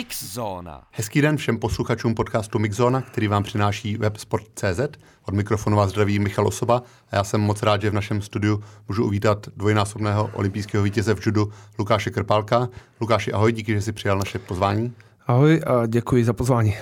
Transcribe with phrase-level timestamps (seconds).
[0.00, 0.82] Mixzona.
[0.92, 4.80] Hezký den všem posluchačům podcastu Mixzona, který vám přináší web Sport.cz.
[5.28, 8.62] Od mikrofonu vás zdraví Michal Osoba a já jsem moc rád, že v našem studiu
[8.88, 12.68] můžu uvítat dvojnásobného olympijského vítěze v judu Lukáše Krpálka.
[13.00, 14.92] Lukáši, ahoj, díky, že jsi přijal naše pozvání.
[15.26, 16.76] Ahoj a děkuji za pozvání.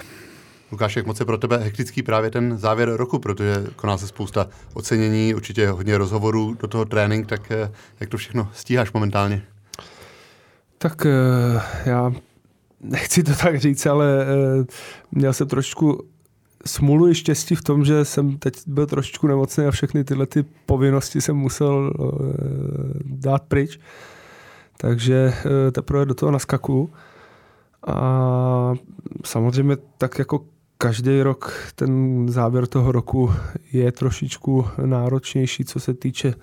[0.72, 4.46] Lukáš, jak moc je pro tebe hektický právě ten závěr roku, protože koná se spousta
[4.74, 9.42] ocenění, určitě hodně rozhovorů do toho trénink, tak eh, jak to všechno stíháš momentálně?
[10.78, 11.10] Tak eh,
[11.84, 12.12] já
[12.80, 14.64] nechci to tak říct, ale eh,
[15.12, 16.04] měl jsem trošku
[16.66, 20.44] smůlu i štěstí v tom, že jsem teď byl trošičku nemocný a všechny tyhle ty
[20.66, 21.92] povinnosti jsem musel
[23.04, 23.80] dát pryč.
[24.76, 25.34] Takže
[25.72, 26.90] teprve do toho naskakuju.
[27.86, 28.74] A
[29.24, 30.44] samozřejmě tak jako
[30.78, 33.30] každý rok ten závěr toho roku
[33.72, 36.34] je trošičku náročnější, co se týče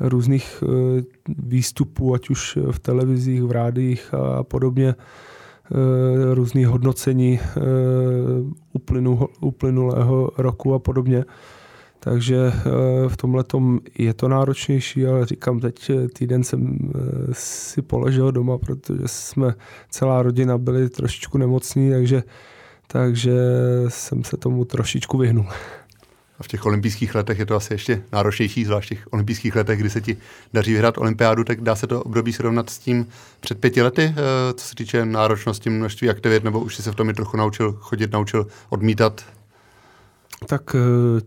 [0.00, 4.94] různých eh, výstupů, ať už v televizích, v rádiích a podobně,
[5.70, 7.60] eh, různých hodnocení eh,
[9.40, 11.24] uplynulého roku a podobně.
[12.02, 12.52] Takže
[13.08, 13.44] v tomhle
[13.98, 16.78] je to náročnější, ale říkám, teď týden jsem
[17.32, 19.54] si položil doma, protože jsme
[19.90, 22.22] celá rodina byli trošičku nemocní, takže
[22.92, 23.32] takže
[23.88, 25.46] jsem se tomu trošičku vyhnul.
[26.40, 29.80] A v těch olympijských letech je to asi ještě náročnější, zvlášť v těch olympijských letech,
[29.80, 30.16] kdy se ti
[30.52, 33.06] daří vyhrát olympiádu, tak dá se to období srovnat s tím
[33.40, 34.14] před pěti lety, eh,
[34.54, 37.72] co se týče náročnosti, množství aktivit, nebo už jsi se v tom i trochu naučil
[37.72, 39.24] chodit, naučil odmítat?
[40.46, 41.20] Tak eh,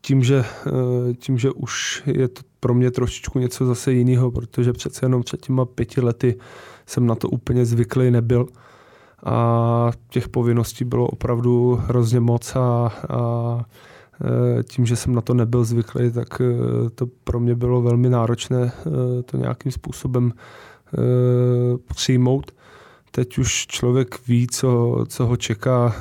[0.00, 4.72] tím, že, eh, tím, že už je to pro mě trošičku něco zase jiného, protože
[4.72, 6.38] přece jenom před těma pěti lety
[6.86, 8.46] jsem na to úplně zvyklý nebyl
[9.24, 13.64] a těch povinností bylo opravdu hrozně moc a, a
[14.62, 16.44] tím, že jsem na to nebyl zvyklý, tak e,
[16.90, 20.32] to pro mě bylo velmi náročné e, to nějakým způsobem
[21.86, 22.52] přijmout.
[23.10, 25.94] Teď už člověk ví, co, co ho čeká,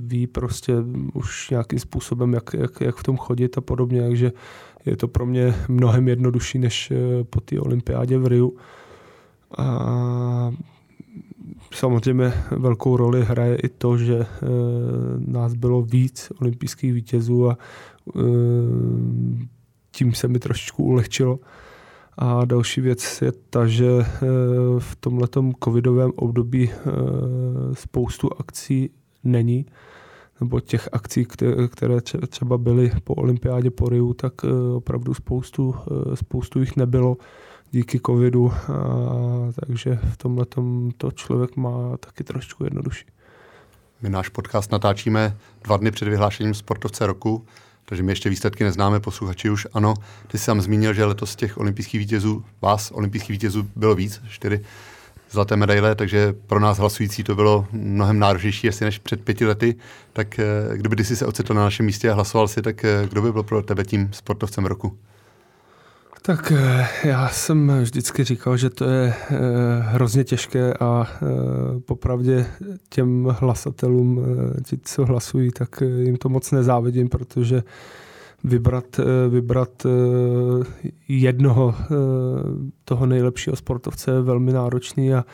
[0.00, 0.74] ví prostě
[1.14, 4.32] už nějakým způsobem, jak, jak, jak v tom chodit a podobně, takže
[4.86, 6.92] je to pro mě mnohem jednodušší než
[7.30, 8.56] po té olympiádě v Riu.
[9.58, 10.50] A
[11.72, 14.26] Samozřejmě velkou roli hraje i to, že e,
[15.18, 17.58] nás bylo víc olympijských vítězů a
[18.16, 18.20] e,
[19.90, 21.38] tím se mi trošičku ulehčilo.
[22.18, 24.04] A další věc je ta, že e,
[24.78, 26.70] v tomhletom covidovém období
[27.72, 28.90] spoustu akcí
[29.24, 29.66] není,
[30.40, 31.26] nebo těch akcí,
[31.70, 34.32] které třeba byly po olympiádě po Riu, tak
[34.74, 35.74] opravdu spoustu,
[36.14, 37.16] spoustu jich nebylo
[37.70, 38.74] díky covidu, a,
[39.66, 40.46] takže v tomhle
[40.96, 43.06] to člověk má taky trošku jednodušší.
[44.02, 47.44] My náš podcast natáčíme dva dny před vyhlášením sportovce roku,
[47.84, 49.94] takže my ještě výsledky neznáme, posluchači už ano.
[50.26, 54.64] Ty jsi sám zmínil, že letos těch olympijských vítězů, vás olympijských vítězů bylo víc, čtyři
[55.30, 59.74] zlaté medaile, takže pro nás hlasující to bylo mnohem náročnější asi než před pěti lety.
[60.12, 60.44] Tak eh,
[60.76, 63.32] kdyby ty jsi se ocitl na našem místě a hlasoval si, tak eh, kdo by
[63.32, 64.98] byl pro tebe tím sportovcem roku?
[66.22, 69.14] Tak eh, já jsem vždycky říkal, že to je
[69.80, 71.06] hrozně těžké a
[71.86, 72.46] popravdě
[72.88, 74.24] těm hlasatelům,
[74.64, 77.62] ti, co hlasují, tak jim to moc nezávidím, protože
[78.44, 79.86] vybrat, vybrat
[81.08, 81.74] jednoho
[82.84, 85.24] toho nejlepšího sportovce je velmi náročný a,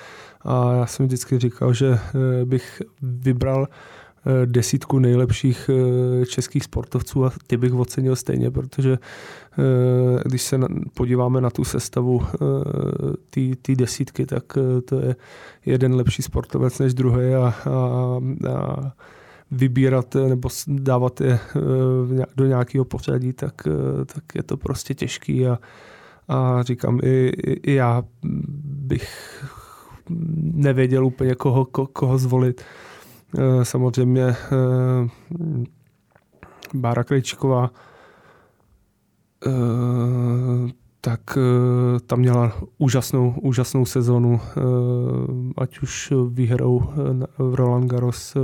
[0.43, 1.99] a já jsem vždycky říkal, že
[2.45, 3.67] bych vybral
[4.27, 10.59] Eh, desítku nejlepších eh, českých sportovců a ty bych ocenil stejně, protože eh, když se
[10.95, 12.21] podíváme na tu sestavu
[13.61, 14.45] té desítky, tak
[14.85, 15.17] to je
[15.67, 18.21] jeden lepší sportovec než druhý a, a,
[18.51, 18.93] a
[19.51, 21.39] vybírat nebo dávat je
[22.37, 23.55] do nějakého pořadí, tak,
[24.07, 25.59] tak je to prostě těžký a,
[26.29, 27.29] a říkám, i,
[27.63, 28.03] i já
[28.65, 29.45] bych
[30.53, 32.63] nevěděl úplně, koho, ko, koho zvolit.
[33.39, 34.37] Eh, samozřejmě eh,
[36.75, 37.71] Bára Krejčíková
[39.47, 39.51] eh,
[41.01, 41.21] tak
[42.07, 44.41] tam měla úžasnou, úžasnou sezonu,
[45.57, 46.81] ať už výhrou
[47.39, 48.37] v Roland Garros,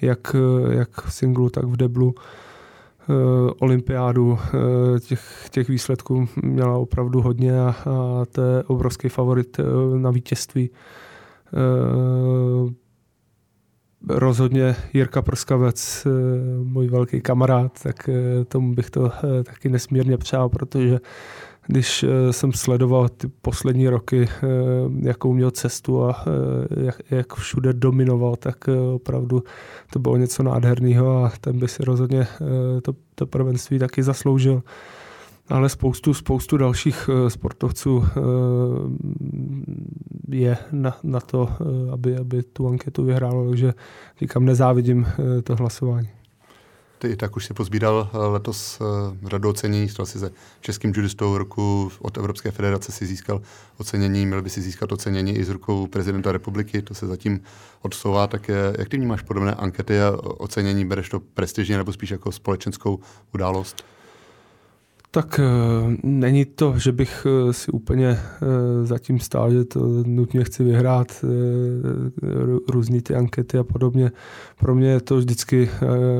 [0.00, 0.36] jak,
[0.70, 2.14] jak v singlu, tak v deblu.
[3.58, 4.38] Olympiádu
[5.00, 9.60] těch, těch výsledků měla opravdu hodně a, a to je obrovský favorit
[9.96, 10.70] na vítězství
[14.08, 16.10] rozhodně Jirka Prskavec, eh,
[16.64, 20.98] můj velký kamarád, tak eh, tomu bych to eh, taky nesmírně přál, protože
[21.66, 24.28] když jsem sledoval ty poslední roky,
[25.00, 26.24] jakou měl cestu a
[26.76, 28.56] jak, jak všude dominoval, tak
[28.94, 29.42] opravdu
[29.92, 32.26] to bylo něco nádherného a ten by si rozhodně
[32.82, 34.62] to, to prvenství taky zasloužil.
[35.48, 38.04] ale spoustu, spoustu dalších sportovců
[40.28, 41.48] je na, na to,
[41.92, 43.74] aby, aby tu anketu vyhrálo, takže
[44.20, 45.06] říkám, nezávidím
[45.44, 46.15] to hlasování.
[47.06, 50.30] Ty tak už si pozbíral eh, letos uh, řadu ocenění, stal si se
[50.60, 51.92] českým judistou roku.
[51.98, 53.42] Od Evropské federace si získal
[53.78, 57.40] ocenění, měl by si získat ocenění i z rukou prezidenta republiky, to se zatím
[57.82, 62.10] odsouvá, tak je, jak ty vnímáš podobné ankety a ocenění, bereš to prestižně nebo spíš
[62.10, 63.00] jako společenskou
[63.34, 63.84] událost?
[65.16, 68.18] Tak eh, není to, že bych eh, si úplně eh,
[68.84, 71.24] zatím stál, že to nutně chci vyhrát
[72.68, 74.12] různé ty ankety a podobně.
[74.58, 75.70] Pro mě je to vždycky,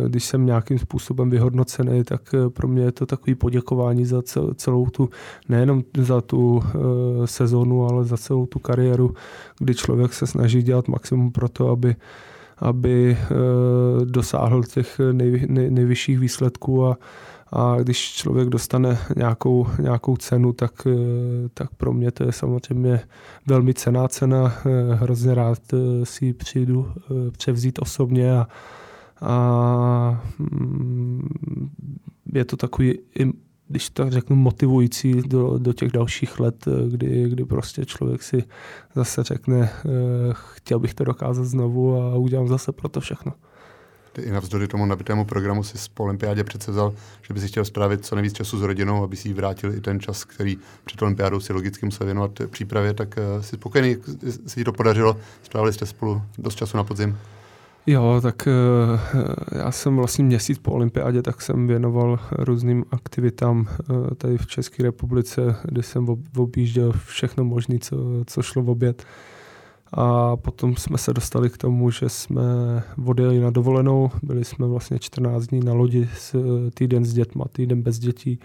[0.08, 4.22] když jsem nějakým způsobem vyhodnocený, tak pro mě je to takový poděkování za
[4.56, 5.10] celou tu,
[5.49, 6.62] nejenom za tu
[7.25, 9.14] sezonu, ale za celou tu kariéru,
[9.58, 11.96] kdy člověk se snaží dělat maximum pro to, aby
[12.58, 13.16] aby
[14.04, 16.99] dosáhl těch nej, nej, nejvyšších výsledků a,
[17.52, 23.00] a když člověk dostane nějakou, nějakou cenu, tak, eh, tak pro mě to je samozřejmě
[23.46, 24.54] velmi cená cena.
[24.66, 26.93] Eh, hrozně rád eh, si ji přijdu
[27.31, 28.48] převzít osobně a,
[29.20, 31.28] a mm,
[32.32, 32.98] je to takový
[33.69, 38.44] když tak řeknu, motivující do, do těch dalších let, kdy, kdy prostě člověk si
[38.94, 39.70] zase řekne,
[40.32, 43.32] chtěl bych to dokázat znovu a udělám zase pro to všechno
[44.16, 47.64] ty i navzdory tomu nabitému programu si po olympiádě přece vzal, že by si chtěl
[47.64, 51.40] strávit co nejvíc času s rodinou, aby si vrátil i ten čas, který před olympiádou
[51.40, 53.96] si logicky musel věnovat přípravě, tak uh, jsi spokojený,
[54.46, 57.18] si ti to podařilo, strávili jste spolu dost času na podzim.
[57.86, 59.00] Jo, tak uh,
[59.58, 63.68] já jsem vlastně měsíc po olympiádě, tak jsem věnoval různým aktivitám
[64.16, 67.96] tady v České republice, kdy jsem objížděl všechno možné, co,
[68.26, 69.06] co šlo v oběd.
[69.98, 72.43] A potom jsme se dostali k tomu, že jsme
[73.04, 76.08] odjeli na dovolenou, byli jsme vlastně 14 dní na lodi,
[76.75, 78.38] týden s dětma, týden bez dětí.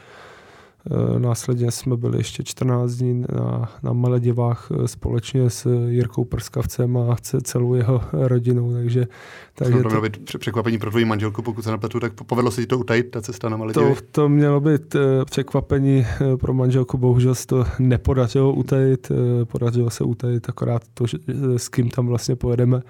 [0.89, 6.98] Eh, následně jsme byli ještě 14 dní na, na Maledivách eh, společně s Jirkou Prskavcem
[6.98, 8.74] a celou jeho rodinou.
[8.74, 9.07] Takže,
[9.56, 12.68] takže to, mělo být překvapení pro tvoji manželku, pokud se napletu, tak povedlo se ti
[12.68, 13.95] to utajit, ta cesta na Maledivy?
[13.95, 16.06] To, to mělo být eh, překvapení
[16.39, 19.12] pro manželku, bohužel se to nepodařilo utajit,
[19.45, 21.18] podařilo se utajit akorát to, že,
[21.57, 22.81] s kým tam vlastně pojedeme,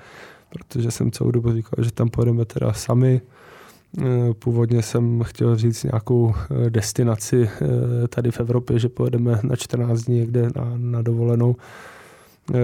[0.50, 3.22] protože jsem celou dobu říkal, že tam pojedeme teda sami,
[4.40, 10.02] původně jsem chtěl říct nějakou eh, destinaci eh, tady v Evropě, že pojedeme na 14
[10.02, 11.56] dní někde na, na dovolenou.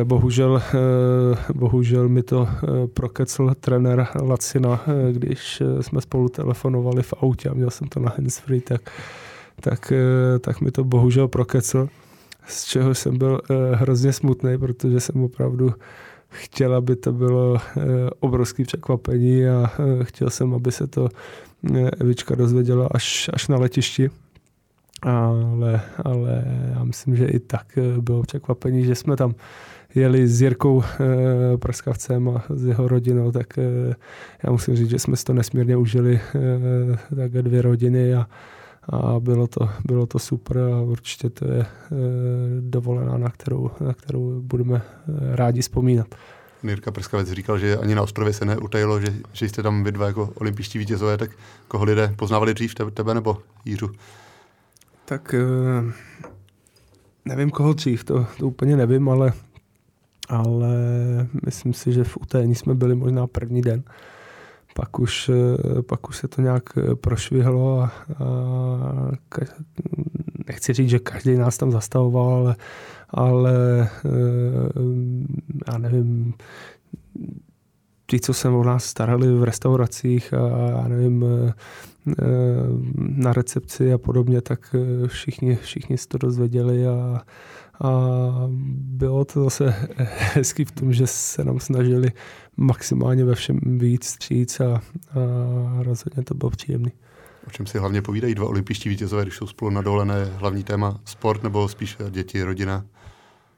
[0.04, 0.62] Bohužel,
[1.54, 2.50] bohužel mi to
[2.94, 4.82] prokecl trenér Lacina,
[5.12, 8.82] když jsme spolu telefonovali v autě a měl jsem to na handsfree, tak,
[9.62, 9.94] tak,
[10.42, 11.90] tak mi to bohužel prokecl,
[12.48, 13.42] z čeho jsem byl
[13.74, 15.74] hrozně smutný, protože jsem opravdu
[16.30, 17.82] chtěl, aby to bylo eh,
[18.20, 21.10] obrovské překvapení a eh, chtěl jsem, aby se to
[21.76, 24.10] eh, Evička dozvěděla až, až na letišti.
[25.02, 26.44] Ale, ale
[26.74, 27.68] já myslím, že i tak
[28.02, 29.36] bylo překvapení, že jsme tam
[29.96, 33.96] jeli s Jirkou e, Prskavcem a s jeho rodinou, tak e,
[34.44, 38.28] já musím říct, že jsme si to nesmírně užili, e, tak dvě rodiny a,
[38.90, 41.68] a bylo to, bylo to super a určitě to je e,
[42.60, 44.82] dovolená, na kterou, na kterou budeme e,
[45.36, 46.08] rádi vzpomínat.
[46.64, 50.08] Mirka Prskavec říkal, že ani na ostrově se neutajilo, že, že jste tam vy dva
[50.08, 51.32] jako olympičtí vítězové, tak
[51.68, 53.92] koho lidé poznávali dřív, tebe nebo Jířu?
[55.06, 55.44] Tak e,
[57.26, 59.34] nevím, koho dřív, to, to úplně nevím, ale,
[60.30, 60.68] ale
[61.46, 63.84] myslím si, že v utajení jsme byli možná první den
[64.78, 69.12] pak už, eh, pak už se to nějak eh, prošvihlo a, a
[70.48, 72.56] nechci říct, že každý nás tam zastavoval, ale,
[73.10, 74.10] ale eh,
[75.72, 76.34] já nevím,
[78.08, 81.26] ti, co se o nás starali v restauracích a já nevím,
[82.98, 84.76] na recepci a podobně, tak
[85.08, 87.22] všichni, všichni si to dozvěděli a,
[87.82, 87.92] a
[88.72, 89.76] bylo to zase
[90.34, 92.12] hezký v tom, že se nám snažili
[92.58, 94.82] maximálně ve všem víc stříc a, a
[95.84, 96.92] rozhodně to bylo příjemný.
[97.48, 101.00] O čem si hlavně povídají dva olympiští vítězové, když jsou spolu na dovolené, hlavní téma
[101.06, 102.86] sport nebo spíš děti, rodina?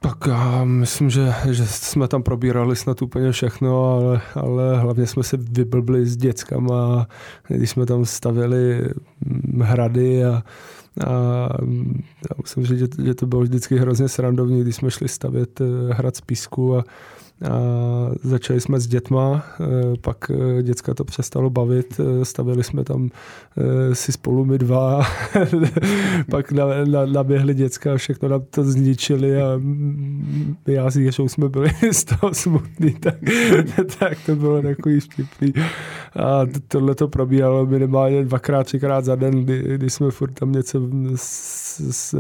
[0.02, 5.24] Tak já myslím, že, že jsme tam probírali snad úplně všechno, ale, ale hlavně jsme
[5.24, 7.08] se vyblbli s dětskama,
[7.48, 8.90] když jsme tam stavěli
[9.62, 10.44] hrady a,
[11.08, 11.14] a
[12.30, 15.94] já musím říct, že, že to bylo vždycky hrozně srandovní, když jsme šli stavět eh,
[15.94, 16.84] hrad z písku a,
[17.52, 17.60] a
[18.24, 19.66] začali jsme s dětma, eh,
[20.02, 23.10] pak eh, děcka to přestalo bavit, stavili jsme tam
[23.94, 25.04] si spolu my dva,
[26.32, 29.62] pak na, na, naběhli děcka a všechno nám to zničili a
[30.68, 33.16] já si Jiřou jsme byli z toho smutný, tak,
[34.00, 35.54] tak to bylo takový vtipný.
[36.16, 40.82] A tohle to probíhalo minimálně dvakrát, třikrát za den, kdy, kdy jsme furt tam něco
[41.16, 42.16] s, s,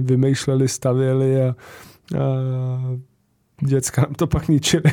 [0.00, 1.54] vymýšleli, stavěli a, a
[3.60, 4.82] děcka nám to pak ničili.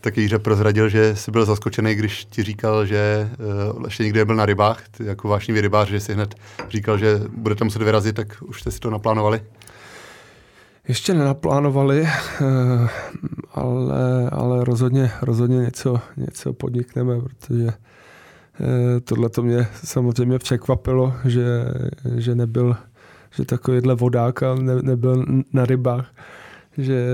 [0.00, 3.30] Tak Jiře prozradil, že jsi byl zaskočený, když ti říkal, že
[3.76, 6.34] uh, ještě nikdy nebyl na rybách, ty jako vášnivý rybář, že si hned
[6.68, 9.42] říkal, že budete muset vyrazit, tak už jste si to naplánovali?
[10.88, 12.88] Ještě nenaplánovali, uh,
[13.52, 17.72] ale, ale rozhodně, rozhodně něco, něco podnikneme, protože uh,
[19.04, 21.44] tohle to mě samozřejmě překvapilo, že,
[22.16, 22.76] že nebyl
[23.36, 26.14] že takovýhle vodák a ne, nebyl na rybách.
[26.78, 27.06] Že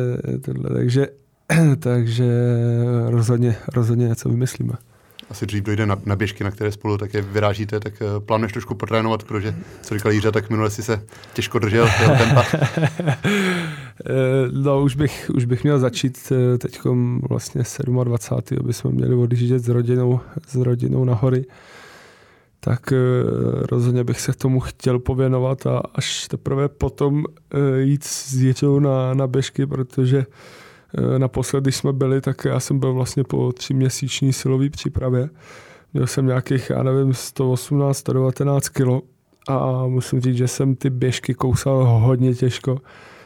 [0.44, 1.08] tohle, takže
[1.78, 2.30] takže
[3.06, 4.72] rozhodně, rozhodně něco vymyslíme.
[5.30, 8.74] Asi dřív dojde na, na běžky, na které spolu také vyrážíte, tak uh, plánuješ trošku
[8.74, 11.02] potrénovat, protože, co říkal Jíře, tak minule si se
[11.34, 12.44] těžko držel tempa.
[14.06, 16.80] Eh, no, už bych, už bych měl začít eh, teď
[17.28, 17.62] vlastně
[18.04, 18.58] 27.
[18.64, 21.44] aby jsme měli odjíždět s rodinou, s rodinou na hory.
[22.60, 22.92] Tak
[23.70, 27.24] rozhodně bych se tomu chtěl pověnovat a až teprve potom
[27.78, 30.26] jít s Jiřou na, na běžky, protože
[30.98, 35.28] Eh, naposled, když jsme byli, tak já jsem byl vlastně po tříměsíční silové přípravě.
[35.92, 39.02] Měl jsem nějakých, já nevím, 118, 119 kilo
[39.48, 42.78] a musím říct, že jsem ty běžky kousal hodně těžko.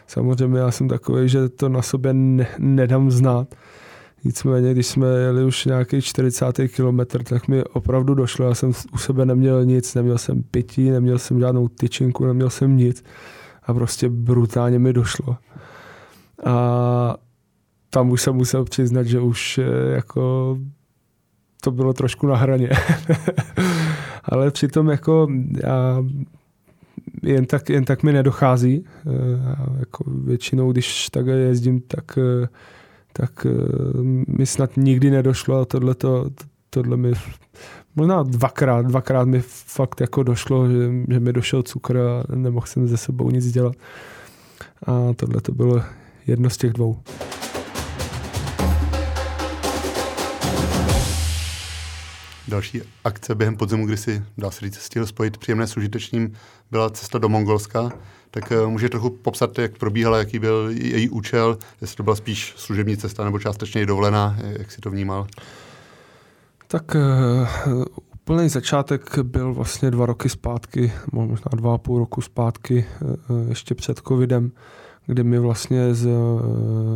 [0.07, 3.55] Samozřejmě já jsem takový, že to na sobě ne, nedám znát.
[4.25, 6.47] Nicméně, když jsme jeli už nějaký 40.
[6.69, 8.47] kilometr, tak mi opravdu došlo.
[8.47, 12.77] Já jsem u sebe neměl nic, neměl jsem pití, neměl jsem žádnou tyčinku, neměl jsem
[12.77, 13.05] nic.
[13.63, 15.37] A prostě brutálně mi došlo.
[16.45, 17.17] A
[17.91, 20.59] tam už jsem musel přiznat, že už eh, jako
[21.61, 22.71] to bylo trošku na hraně.
[24.25, 25.29] Ale přitom jako
[25.63, 26.05] já
[27.23, 28.85] jen tak, jen tak mi nedochází.
[29.07, 32.49] Eh, jako většinou, když tak jezdím, tak, eh,
[33.17, 33.47] tak
[34.29, 36.31] mi snad nikdy nedošlo a tohle, to,
[36.71, 37.13] tohle mi
[37.97, 42.89] možná dvakrát, dvakrát mi fakt jako došlo, že, že mi došel cukr a nemohl jsem
[42.89, 43.77] ze sebou nic dělat.
[44.87, 45.83] A tohle to bylo
[46.27, 47.01] jedno z těch dvou.
[52.49, 56.33] Další akce během podzimu, kdy si, dá se říct, stihl spojit příjemné s užitečným,
[56.71, 57.91] byla cesta do Mongolska.
[58.35, 62.55] Tak uh, může trochu popsat, jak probíhala, jaký byl její účel, jestli to byla spíš
[62.57, 65.27] služební cesta nebo částečně i dovolená, jak si to vnímal?
[66.69, 72.85] Tak uh, úplný začátek byl vlastně dva roky zpátky, možná dva a půl roku zpátky,
[73.01, 74.53] uh, ještě před covidem,
[75.07, 76.09] kdy mi vlastně z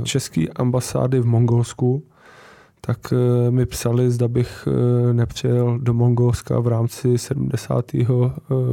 [0.04, 2.02] české ambasády v Mongolsku
[2.88, 7.95] tak eh, mi psali, zda bych eh, nepřijel do Mongolska v rámci 70.
[7.95, 8.04] Eh,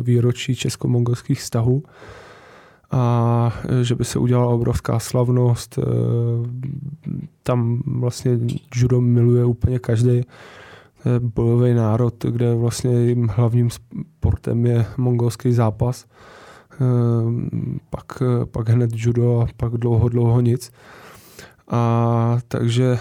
[0.01, 1.83] výročí česko-mongolských vztahů
[2.91, 5.79] a že by se udělala obrovská slavnost.
[7.43, 8.39] Tam vlastně
[8.75, 10.21] judo miluje úplně každý
[11.19, 16.05] bojový národ, kde vlastně jim hlavním sportem je mongolský zápas.
[17.89, 20.71] Pak, pak hned judo a pak dlouho, dlouho nic.
[21.67, 22.99] A takže,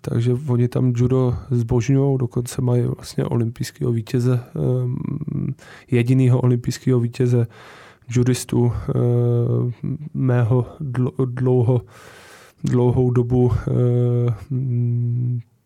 [0.00, 4.40] takže oni tam judo zbožňují, dokonce mají vlastně olympijského vítěze,
[5.90, 7.46] jedinýho olympijského vítěze
[8.08, 8.92] judistu eh,
[10.14, 10.66] mého
[11.24, 11.82] dlouho,
[12.64, 13.52] dlouhou dobu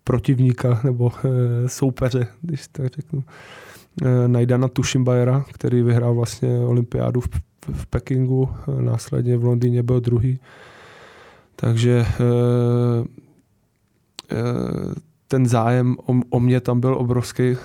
[0.04, 1.12] protivníka nebo
[1.66, 3.24] soupeře, když tak řeknu.
[4.26, 7.28] Najdana Tušimbajera, který vyhrál vlastně olympiádu v,
[7.72, 8.48] v Pekingu,
[8.80, 10.38] následně v Londýně byl druhý
[11.60, 13.04] takže eh,
[14.30, 14.94] eh,
[15.28, 17.56] ten zájem o, o mě tam byl obrovský eh,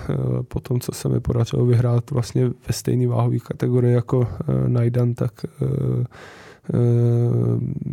[0.48, 4.28] po tom, co se mi podařilo vyhrát vlastně ve stejné váhové kategorii jako
[4.68, 5.32] Najdan, tak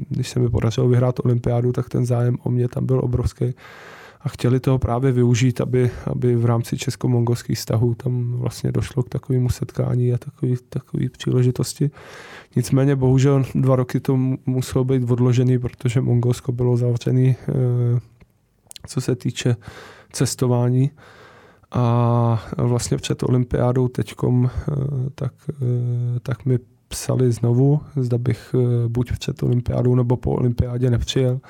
[0.09, 3.55] když se mi podařilo vyhrát olympiádu, tak ten zájem o mě tam byl obrovský
[4.21, 9.09] a chtěli toho právě využít, aby, aby v rámci česko-mongolských vztahů tam vlastně došlo k
[9.09, 11.91] takovému setkání a takový, takový příležitosti.
[12.57, 18.01] Nicméně bohužel dva roky to muselo být odložený, protože Mongolsko bylo zavřené, eh,
[18.87, 19.57] co se týče
[20.13, 20.91] cestování.
[21.73, 24.75] A vlastně před olympiádou teďkom eh,
[25.15, 26.59] tak, eh, tak mi
[26.89, 28.55] psali znovu, zda bych
[28.89, 31.41] buď před olympiádou nebo po olympiádě nepřijel.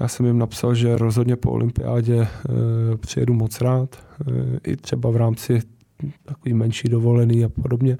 [0.00, 2.28] Já jsem jim napsal, že rozhodně po olympiádě
[2.96, 3.96] přijedu moc rád,
[4.64, 5.62] i třeba v rámci
[6.24, 7.98] takový menší dovolený a podobně.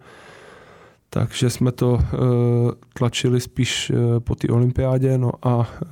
[1.10, 2.16] Takže jsme to e,
[2.94, 5.86] tlačili spíš e, po té olympiádě, no a e,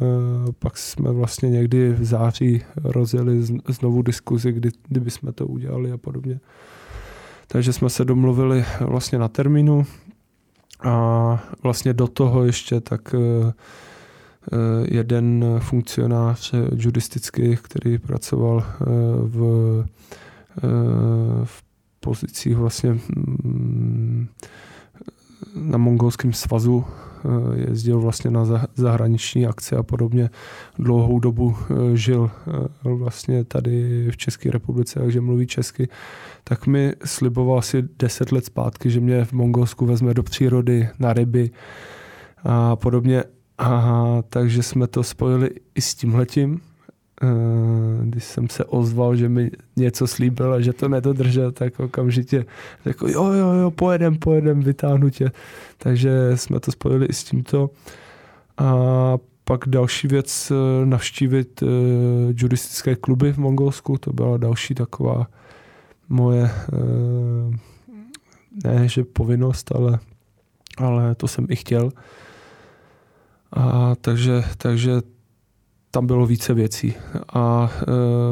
[0.59, 5.97] pak jsme vlastně někdy v září rozjeli znovu diskuzi, kdy, kdyby jsme to udělali a
[5.97, 6.41] podobně.
[7.47, 9.87] Takže jsme se domluvili vlastně na termínu
[10.85, 13.15] a vlastně do toho ještě tak
[14.85, 18.65] jeden funkcionář judistický, který pracoval
[19.23, 19.85] v,
[21.45, 21.63] v
[22.01, 24.29] pozicích vlastně mm,
[25.55, 26.85] na mongolském svazu
[27.27, 30.31] Eh, jezdil vlastně na zahraniční akce a podobně.
[30.79, 35.89] Dlouhou dobu eh, žil eh, vlastně tady v České republice, takže mluví česky.
[36.45, 41.13] Tak mi sliboval asi deset let zpátky, že mě v Mongolsku vezme do přírody na
[41.13, 41.51] ryby
[42.45, 43.25] a podobně.
[43.59, 46.61] A takže jsme to spojili i s tímhletím.
[48.03, 52.45] Když jsem se ozval, že mi něco slíbil a že to nedodržel, tak okamžitě
[52.85, 55.31] řekl, jo, jo, jo, pojedem, pojedem, vytáhnu tě.
[55.79, 57.71] Takže jsme to spojili i s tímto.
[58.59, 58.75] A
[59.45, 65.27] pak další věc, eh, navštívit uh, kluby v Mongolsku, to byla další taková
[66.09, 67.55] moje, uh,
[68.65, 69.99] ne že povinnost, ale,
[70.79, 71.91] ale to jsem i chtěl.
[73.53, 74.93] A takže, takže
[75.97, 76.95] tam bylo více věcí.
[77.33, 77.71] A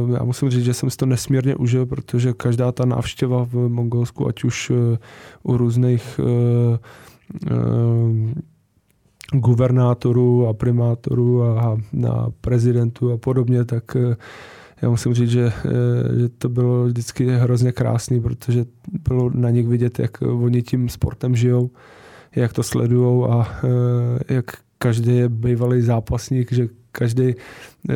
[0.05, 3.69] uh, já musím říct, že jsem si to nesmírně užil, protože každá ta návštěva v
[3.69, 4.77] Mongolsku, ať už uh,
[5.43, 6.77] u různých uh,
[9.33, 13.97] guvernátorů a primátorů a na prezidentu a podobně, tak
[14.83, 15.53] já musím říct, že,
[16.21, 18.65] že to bylo vždycky hrozně krásný, protože
[19.09, 21.71] bylo na nich vidět, jak oni tím sportem žijou,
[22.37, 23.49] jak to sledují a
[24.29, 24.45] jak
[24.79, 27.35] každý je bývalý zápasník, že každý
[27.91, 27.95] eh,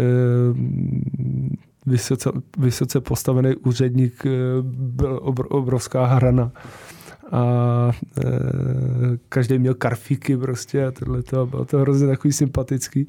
[1.87, 4.31] vysoce, vysoce postavený úředník eh,
[4.63, 6.53] byl obrovská hrana
[7.33, 7.43] a
[8.19, 8.31] e,
[9.29, 13.07] každý měl karfíky prostě a tohle to bylo to hrozně takový sympatický.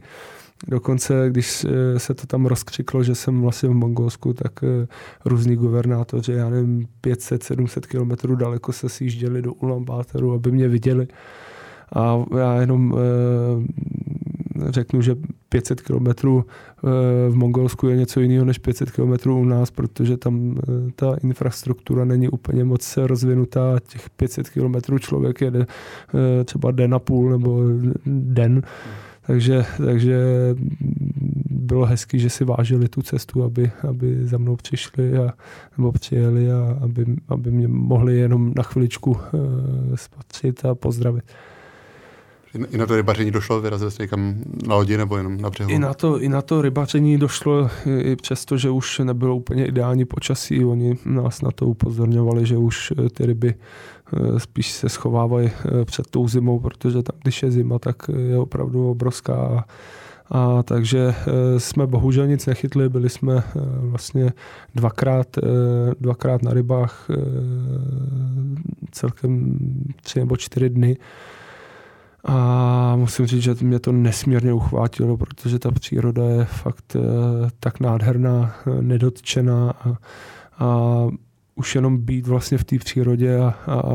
[0.67, 1.65] Dokonce, když
[1.97, 4.51] se to tam rozkřiklo, že jsem vlastně v Mongolsku, tak
[5.25, 11.07] různí guvernátoři, já nevím, 500-700 kilometrů daleko se sjížděli do Ulaanbátoru, aby mě viděli.
[11.95, 12.95] A já jenom
[14.67, 15.15] řeknu, že
[15.49, 20.55] 500 kilometrů eh, v Mongolsku je něco jiného než 500 kilometrů u nás, protože tam
[20.57, 23.79] eh, ta infrastruktura není úplně moc rozvinutá.
[23.87, 27.63] Těch 500 kilometrů člověk jede eh, třeba den a půl nebo
[28.05, 28.61] den.
[29.27, 30.17] Takže, takže
[31.49, 35.33] bylo hezký, že si vážili tu cestu, aby, aby za mnou přišli a,
[35.77, 39.17] nebo přijeli a aby, aby mě mohli jenom na chviličku
[39.95, 41.23] spatřit a pozdravit.
[42.53, 44.35] I na to rybaření došlo, vyrazili jste někam
[44.67, 45.69] na lodi nebo jenom na břehu?
[45.69, 47.69] I na to, i na to rybaření došlo,
[48.01, 50.65] i přesto, že už nebylo úplně ideální počasí.
[50.65, 55.85] Oni nás na to upozorňovali, že už eh, ty ryby eh, spíš se schovávají eh,
[55.85, 59.65] před tou zimou, protože tam, když je zima, tak je opravdu obrovská.
[60.31, 61.15] A takže
[61.57, 63.43] jsme bohužel nic nechytli, byli jsme
[63.79, 64.33] vlastně
[64.75, 65.27] dvakrát,
[65.99, 67.07] dvakrát na rybách
[68.91, 69.57] celkem
[70.03, 70.97] tři nebo čtyři dny.
[72.23, 76.99] A musím říct, že mě to nesmírně uchvátilo, protože ta příroda je fakt eh,
[77.59, 79.97] tak nádherná, eh, nedotčená a,
[80.65, 81.07] a
[81.55, 83.93] už jenom být vlastně v té přírodě a, a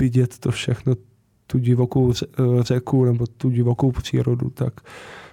[0.00, 0.94] vidět to všechno,
[1.46, 4.80] tu divokou eh, řeku nebo tu divokou přírodu, tak,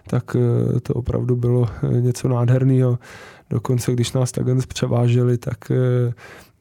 [0.08, 0.36] tak
[0.84, 3.00] to opravdu bylo něco nádherného.
[3.50, 5.72] Dokonce, když nás takhle převáželi, tak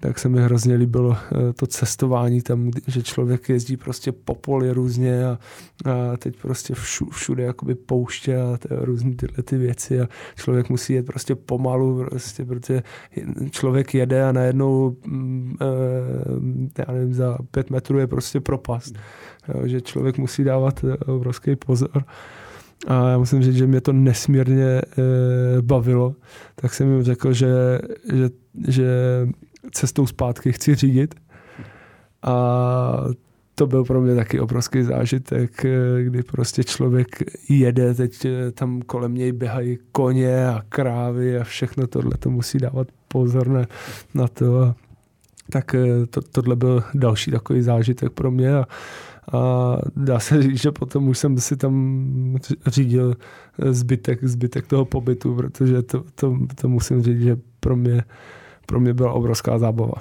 [0.00, 4.70] tak se mi hrozně líbilo eh, to cestování tam, že člověk jezdí prostě po poli
[4.72, 5.38] různě a,
[5.84, 10.92] a teď prostě všude, všude jakoby pouště a různé tyhle ty věci a člověk musí
[10.92, 12.82] jet prostě pomalu, prostě, protože
[13.50, 18.94] člověk jede a najednou mm, eh, já nevím, za pět metrů je prostě propast.
[19.64, 22.04] Že člověk musí dávat eh, obrovský pozor.
[22.86, 24.82] A já musím říct, že mě to nesmírně e,
[25.60, 26.14] bavilo.
[26.54, 27.78] Tak jsem jim řekl, že,
[28.12, 28.30] že,
[28.68, 28.88] že
[29.72, 31.14] cestou zpátky chci řídit.
[32.22, 33.04] A
[33.54, 35.66] to byl pro mě taky obrovský zážitek,
[36.04, 37.08] kdy prostě člověk
[37.48, 42.88] jede, teď tam kolem něj běhají koně a krávy a všechno tohle to musí dávat
[43.08, 43.64] pozor na,
[44.14, 44.74] na to.
[45.52, 45.74] Tak
[46.10, 48.64] to, tohle byl další takový zážitek pro mě a,
[49.32, 53.16] a dá se říct, že potom už jsem si tam řídil
[53.70, 58.02] zbytek, zbytek toho pobytu, protože to, to, to musím říct, že pro mě
[58.70, 59.92] pro mě byla obrovská zábava.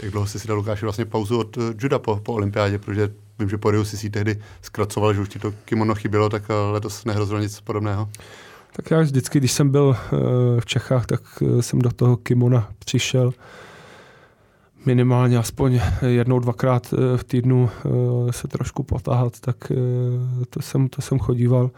[0.00, 3.12] Jak dlouho jsi si dal, Lukáši, vlastně pauzu od eh, juda po, po olympiádě, protože
[3.38, 6.42] vím, že po Riu si si tehdy zkracoval, že už ti to kimono chybělo, tak
[6.50, 8.08] eh, letos nehrozilo nic podobného.
[8.72, 11.20] Tak já vždycky, když jsem byl eh, v Čechách, tak
[11.60, 13.32] jsem do toho kimona přišel
[14.86, 17.70] minimálně aspoň jednou, dvakrát v týdnu
[18.30, 19.72] se trošku potáhat, tak
[20.50, 21.70] to jsem, to jsem chodíval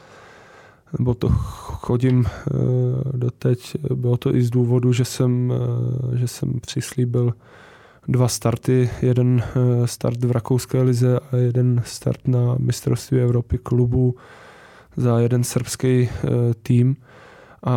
[0.99, 2.53] nebo to chodím eh,
[3.17, 3.77] doteď.
[3.95, 7.35] Bylo to i z důvodu, že jsem, eh, že jsem přislíbil
[8.09, 9.43] dva starty, jeden
[9.85, 14.17] start v rakouské lize a jeden start na mistrovství Evropy klubu
[14.97, 16.09] za jeden srbský
[16.63, 16.97] tým.
[17.67, 17.77] A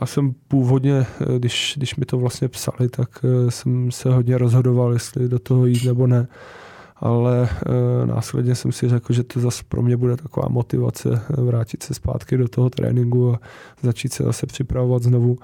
[0.00, 1.06] já jsem původně,
[1.38, 5.84] když, když mi to vlastně psali, tak jsem se hodně rozhodoval, jestli do toho jít
[5.84, 6.26] nebo ne
[7.04, 7.48] ale
[8.02, 11.94] e, následně jsem si řekl, že to zase pro mě bude taková motivace vrátit se
[11.94, 13.40] zpátky do toho tréninku a
[13.82, 15.38] začít se zase připravovat znovu.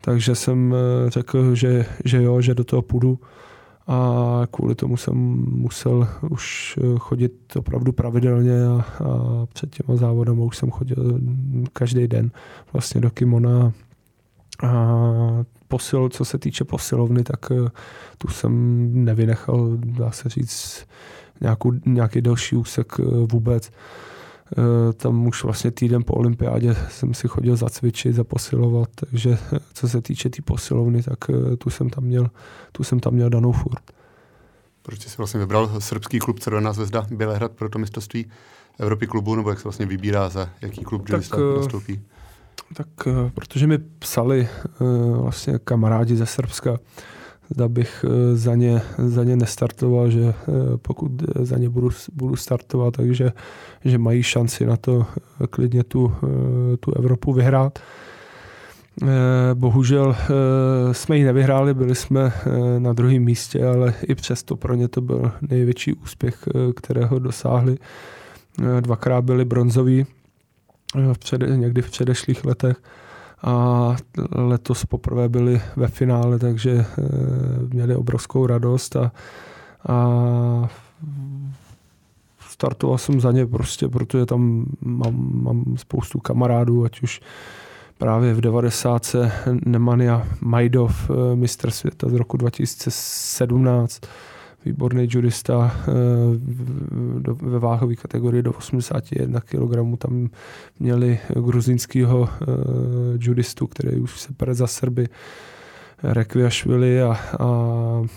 [0.00, 3.18] Takže jsem e, řekl, že, že jo, že do toho půjdu
[3.86, 5.14] a kvůli tomu jsem
[5.48, 11.20] musel už chodit opravdu pravidelně a, a před těma závodama už jsem chodil
[11.72, 12.30] každý den
[12.72, 13.72] vlastně do kimona
[14.62, 15.02] a
[15.68, 17.70] posil, co se týče posilovny, tak eh,
[18.18, 18.54] tu jsem
[19.04, 20.86] nevynechal, dá se říct,
[21.40, 23.02] nějakou, nějaký další úsek eh,
[23.32, 23.70] vůbec.
[24.52, 29.38] Eh, tam už vlastně týden po olympiádě jsem si chodil zacvičit, zaposilovat, takže
[29.74, 31.18] co se týče té tý posilovny, tak
[31.58, 32.30] tu jsem tam měl,
[32.72, 33.82] tu jsem tam měl danou furt.
[34.82, 38.26] Proč jsi vlastně vybral srbský klub Červená zvezda Bělehrad pro to mistrovství
[38.78, 41.20] Evropy klubu, nebo jak se vlastně vybírá, za jaký klub tak,
[41.56, 42.00] nastoupí?
[42.74, 44.84] Tak eh, protože mi psali eh,
[45.20, 46.78] vlastně kamarádi ze Srbska,
[47.50, 50.34] zda bych eh, za ně, za ně nestartoval, že
[50.82, 53.32] pokud za ně budu, budu startovat, takže
[53.84, 55.06] že mají šanci na to
[55.50, 56.12] klidně tu,
[56.80, 57.78] tu Evropu vyhrát.
[59.54, 60.16] Bohužel
[60.92, 62.32] jsme ji nevyhráli, byli jsme
[62.78, 67.78] na druhém místě, ale i přesto pro ně to byl největší úspěch, kterého dosáhli.
[68.80, 70.06] Dvakrát byli bronzoví,
[70.94, 72.76] v před, někdy v předešlých letech
[73.42, 73.96] a
[74.32, 76.86] letos poprvé byli ve finále, takže e,
[77.68, 79.12] měli obrovskou radost a,
[79.88, 80.68] a
[82.50, 87.20] startoval jsem za ně prostě, protože tam mám, mám spoustu kamarádů, ať už
[87.98, 89.16] právě v 90.
[89.66, 94.00] Nemanja Majdov, e, mistr světa z roku 2017,
[94.66, 95.92] výborný judista eh,
[97.32, 99.98] ve váhové kategorii do 81 kg.
[99.98, 100.28] Tam
[100.78, 102.44] měli gruzínského eh,
[103.18, 105.08] judistu, který už se pere za Srby,
[106.02, 107.48] Rekviašvili a, a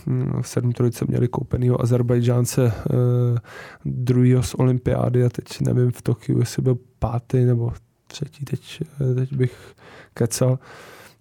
[0.08, 3.40] hm, v 7 trojice měli koupenýho Azerbajdžánce eh,
[3.86, 7.74] druhýho z olympiády a teď nevím v Tokiu, jestli byl pátý nebo
[8.08, 8.84] třetí, teď,
[9.16, 9.74] teď bych
[10.14, 10.60] kecal.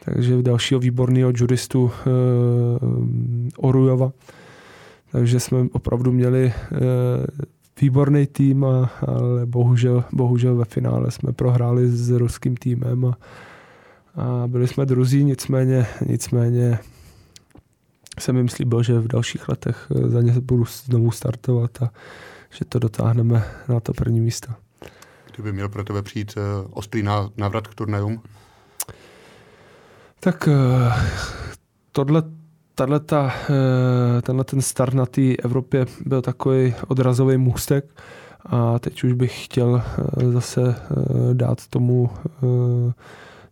[0.04, 1.90] Takže dalšího výborného judistu
[3.58, 4.12] Orujova.
[5.12, 6.76] Takže jsme opravdu měli eh,
[7.80, 13.16] výborný tým, a, ale bohužel, bohužel ve finále jsme prohráli s ruským týmem a,
[14.14, 16.78] a byli jsme druzí, nicméně, nicméně
[18.20, 21.90] jsem jim slíbil, že v dalších letech eh, za ně budu znovu startovat a
[22.50, 24.52] že to dotáhneme na to první místo.
[25.34, 27.02] Kdyby měl pro tebe přijít uh, ostrý
[27.36, 28.22] návrat k turnajům?
[30.20, 30.48] Tak
[31.92, 32.22] tohle
[32.86, 33.16] tato,
[33.50, 38.00] eh, tenhle ten start na té Evropě byl takový odrazový můstek
[38.46, 42.10] a teď už bych chtěl eh, zase eh, dát tomu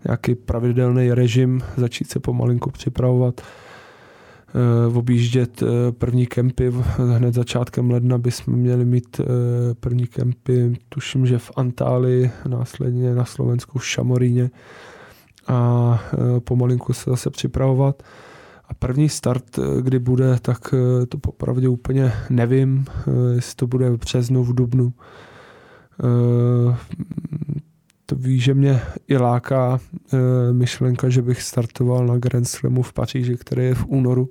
[0.09, 3.41] nějaký pravidelný režim, začít se pomalinku připravovat,
[4.95, 5.63] objíždět
[5.99, 6.73] první kempy.
[7.17, 9.21] Hned začátkem ledna bychom měli mít
[9.81, 14.51] první kempy, tuším, že v Antálii, následně na Slovensku v Šamoríně
[15.49, 16.01] a
[16.45, 18.03] pomalinku se zase připravovat.
[18.69, 23.67] A první start, eh, kdy bude, tak eh, to popravdě úplně nevím, eh, jestli to
[23.67, 24.93] bude v březnu, v dubnu.
[28.07, 29.81] To ví, že mě i láká
[30.53, 34.31] myšlenka, že bych startoval na Grand Slamu v Paříži, který je v únoru,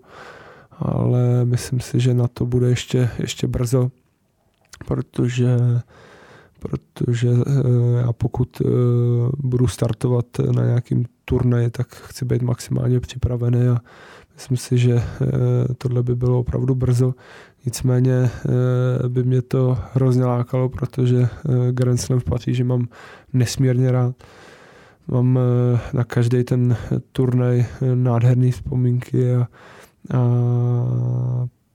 [0.71, 3.91] ale myslím si, že na to bude ještě, ještě brzo,
[4.85, 5.57] protože
[6.59, 7.29] protože
[8.01, 8.61] já pokud
[9.37, 13.77] budu startovat na nějakým turnaji, tak chci být maximálně připravený a
[14.35, 15.25] Myslím si, že eh,
[15.77, 17.13] tohle by bylo opravdu brzo.
[17.65, 22.87] Nicméně eh, by mě to hrozně lákalo, protože eh, Grand Slam v Paříži mám
[23.33, 24.15] nesmírně rád.
[25.07, 25.39] Mám
[25.93, 26.77] na každý ten
[27.11, 29.47] turnaj nádherné vzpomínky a,
[30.13, 30.19] a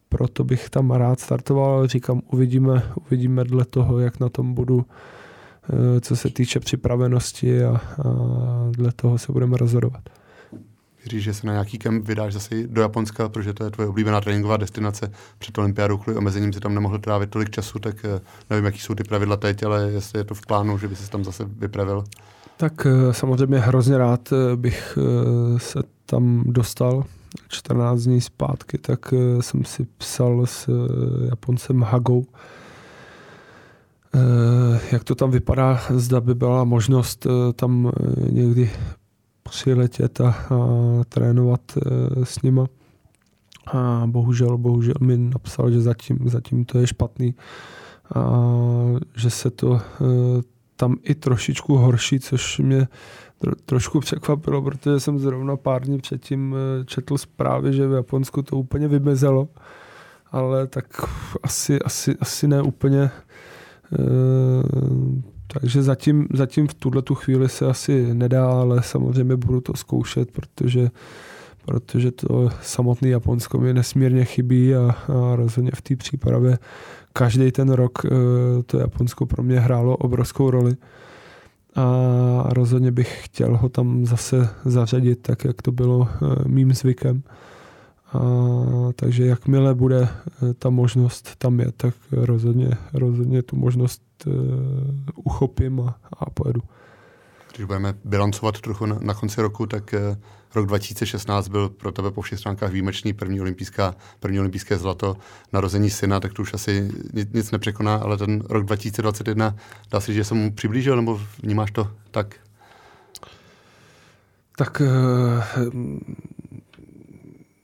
[0.08, 4.84] proto bych tam rád startoval, říkám, uvidíme, uvidíme dle toho, jak na tom budu,
[6.00, 7.80] co se týče připravenosti a, a
[8.70, 10.02] dle toho se budeme rozhodovat
[11.06, 14.20] říct, že se na nějaký kemp vydáš zase do Japonska, protože to je tvoje oblíbená
[14.20, 18.64] tréninková destinace před olympiádou, kvůli omezením si tam nemohl trávit tolik času, tak eh, nevím,
[18.64, 21.24] jaký jsou ty pravidla teď, ale jestli je to v plánu, že by se tam
[21.24, 22.04] zase vypravil.
[22.56, 24.98] Tak eh, samozřejmě hrozně rád eh, bych
[25.56, 27.04] se tam dostal
[27.48, 30.68] 14 dní zpátky, tak jsem si psal s
[31.28, 32.26] Japoncem Hagou,
[34.92, 37.92] jak to tam vypadá, zda by byla možnost tam
[38.30, 38.70] někdy
[39.42, 40.34] přiletět a, a
[41.08, 41.80] trénovat e,
[42.24, 42.66] s nima.
[43.66, 47.34] A bohužel, bohužel mi napsal, že zatím, zatím to je špatný
[48.14, 48.42] a
[49.16, 49.80] že se to e,
[50.76, 52.88] tam i trošičku horší, což mě
[53.66, 58.56] trošku překvapilo, protože jsem zrovna pár dní předtím e, četl zprávy, že v Japonsku to
[58.56, 59.48] úplně vymezelo,
[60.30, 60.86] ale tak
[61.42, 63.10] asi, asi, asi ne úplně.
[65.52, 70.30] Takže zatím, zatím v tuhle tu chvíli se asi nedá, ale samozřejmě budu to zkoušet,
[70.30, 70.90] protože
[71.66, 76.58] protože to samotné Japonsko mi nesmírně chybí a, a rozhodně v té přípravě
[77.12, 78.08] každý ten rok eh,
[78.66, 80.76] to Japonsko pro mě hrálo obrovskou roli
[81.76, 87.22] a rozhodně bych chtěl ho tam zase zařadit, tak jak to bylo eh, mým zvykem.
[88.12, 88.20] A,
[88.96, 94.34] takže jakmile bude eh, ta možnost tam je, tak rozhodně, rozhodně tu možnost uh,
[95.14, 96.60] uchopím a, a pojedu.
[97.56, 100.16] Když budeme bilancovat trochu na, na konci roku, tak uh,
[100.54, 105.16] rok 2016 byl pro tebe po všech stránkách výjimečný, první, olympijská, první olympijské zlato,
[105.52, 109.56] narození syna, tak to už asi nic, nic nepřekoná, ale ten rok 2021,
[109.90, 112.34] dá se že jsem mu přiblížil, nebo vnímáš to tak?
[114.56, 114.82] Tak
[115.74, 115.74] uh,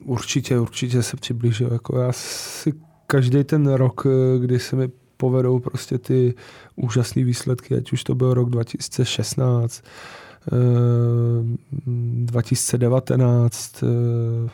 [0.05, 1.73] určitě, určitě se přiblížil.
[1.73, 2.73] Jako já si
[3.07, 4.07] každý ten rok,
[4.41, 6.35] kdy se mi povedou prostě ty
[6.77, 9.83] úžasné výsledky, ať už to byl rok 2016,
[12.25, 14.51] 2019, eh, eh,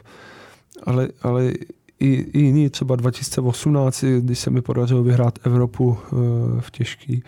[0.83, 1.53] ale, ale
[2.01, 6.07] i, i jiný, třeba 2018, když se mi podařilo vyhrát Evropu eh,
[6.61, 7.23] v těžký,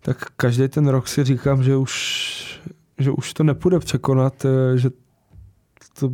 [0.00, 2.60] tak každý ten rok si říkám, že už,
[2.98, 4.90] že už to nepůjde překonat, že
[5.98, 6.12] to,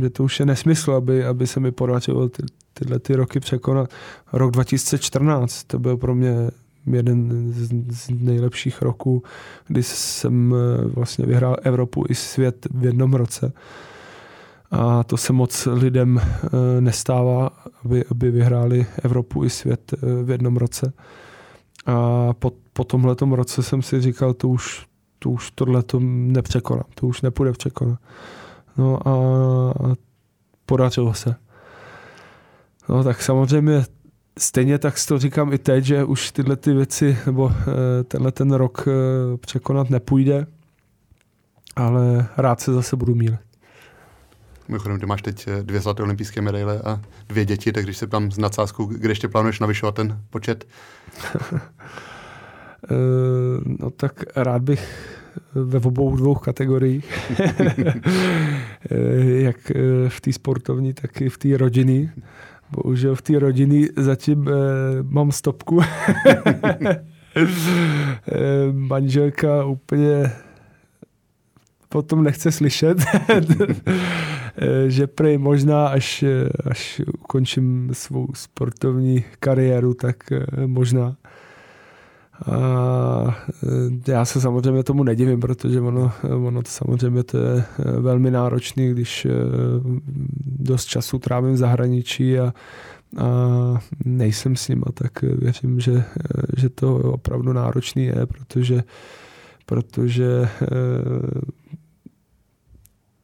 [0.00, 2.42] že to už je nesmysl, aby, aby se mi podařilo ty,
[2.78, 3.90] tyhle ty roky překonat.
[4.32, 6.50] Rok 2014, to byl pro mě
[6.86, 7.52] jeden
[7.88, 9.22] z nejlepších roků,
[9.66, 13.52] kdy jsem eh, vlastně vyhrál Evropu i svět v jednom roce.
[14.70, 17.50] A to se moc lidem eh, nestává,
[17.84, 20.92] aby, aby vyhráli Evropu i svět eh, v jednom roce.
[21.86, 24.86] A po, po tomhle roce jsem si říkal, to už,
[25.18, 27.98] to už tohle to nepřekonám, to už nepůjde překonat.
[28.78, 29.94] No a
[30.66, 31.34] podařilo se.
[32.88, 33.84] No tak samozřejmě
[34.38, 38.52] Stejně tak to říkám i teď, že už tyhle ty věci nebo eh, tenhle ten
[38.52, 38.92] rok eh,
[39.36, 40.46] překonat nepůjde,
[41.76, 43.40] ale rád se zase budu mílit.
[44.68, 48.06] Mimochodem, ty máš teď eh, dvě zlaté olympijské medaile a dvě děti, tak když se
[48.06, 50.66] tam s nadsázkou, kde ještě plánuješ navyšovat ten počet?
[53.80, 55.08] no tak rád bych
[55.54, 57.30] ve obou dvou kategoriích,
[59.20, 59.72] jak
[60.08, 62.10] v té sportovní, tak i v té rodiny.
[62.70, 64.52] Bohužel v té rodiny zatím eh,
[65.02, 65.80] mám stopku.
[67.36, 67.46] eh,
[68.72, 70.32] manželka úplně
[71.88, 76.24] potom nechce slyšet, eh, že prej možná, až,
[76.70, 81.16] až ukončím svou sportovní kariéru, tak eh, možná.
[82.46, 83.36] A
[84.06, 86.12] e, já se samozřejmě tomu nedivím, protože ono,
[86.46, 89.30] ono to samozřejmě to je e, velmi náročný, když e,
[90.44, 92.54] dost času trávím v zahraničí a, a
[94.04, 96.04] nejsem s nima, tak věřím, že,
[96.56, 98.82] že to opravdu náročný je, protože,
[99.66, 100.48] protože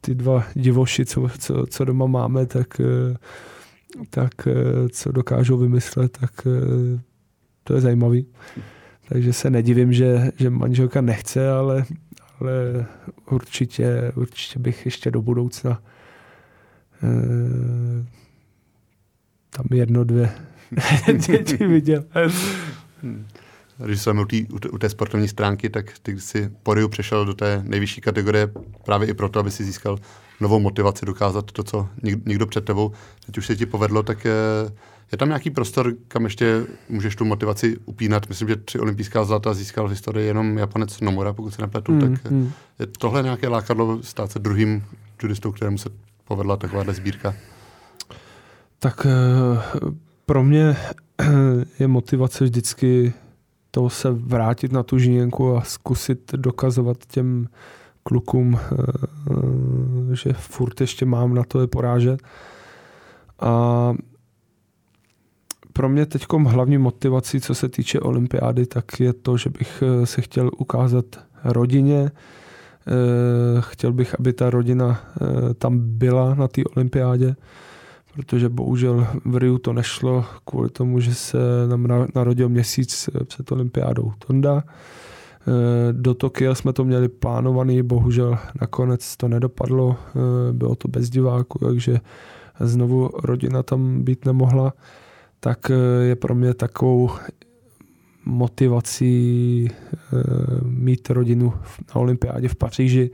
[0.01, 2.81] ty dva divoši, co, co, co doma máme, tak,
[4.11, 4.33] tak
[4.91, 6.31] co dokážou vymyslet, tak
[7.65, 8.27] to je zajímavý.
[9.09, 11.85] Takže se nedivím, že, že manželka nechce, ale,
[12.41, 12.87] ale
[13.31, 15.83] určitě, určitě bych ještě do budoucna
[17.03, 18.07] eh,
[19.51, 20.33] tam jedno, dvě
[21.29, 22.05] děti viděl.
[23.03, 23.27] Hmm.
[23.85, 27.35] Když jsem u, tý, u té sportovní stránky, tak ty si po Riu přešel do
[27.35, 28.51] té nejvyšší kategorie
[28.85, 29.99] právě i proto, aby si získal
[30.41, 32.93] novou motivaci dokázat to, co nikdo před tebou.
[33.27, 34.33] Teď už se ti povedlo, tak eh,
[35.13, 38.29] je tam nějaký prostor, kam ještě můžeš tu motivaci upínat?
[38.29, 41.93] Myslím, že tři olympijská zlata získal v historii jenom Japonec Nomura, pokud se nepletu.
[41.93, 42.53] Mm, tak mm.
[42.79, 44.85] je tohle nějaké lákadlo stát se druhým
[45.23, 45.89] judistou, kterému se
[46.25, 47.35] povedla takováhle sbírka?
[48.79, 49.81] Tak eh,
[50.27, 50.77] pro mě
[51.79, 53.13] je motivace vždycky
[53.71, 57.49] to se vrátit na tu žíněnku a zkusit dokazovat těm
[58.03, 62.23] klukům, eh, že furt ještě mám na to je porážet.
[63.41, 63.95] A
[65.77, 70.07] pro mě teď hlavní motivací, co se týče olympiády, tak je to, že bych eh,
[70.07, 71.05] se chtěl ukázat
[71.45, 72.11] rodině.
[72.11, 77.37] Eh, chtěl bych, aby ta rodina eh, tam byla na té olympiádě,
[78.15, 84.13] protože bohužel v Riu to nešlo kvůli tomu, že se nám narodil měsíc před olympiádou
[84.27, 84.63] Tonda.
[85.93, 89.97] Do Tokia jsme to měli plánovaný, bohužel nakonec to nedopadlo,
[90.53, 92.01] bylo to bez diváků, takže
[92.61, 94.73] znovu rodina tam být nemohla,
[95.45, 95.71] tak
[96.03, 97.11] je pro mě takovou
[98.25, 99.69] motivací
[100.63, 101.53] mít rodinu
[101.89, 103.11] na olympiádě v Paříži